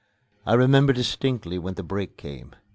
[0.47, 2.55] I remember distinctly when the break came.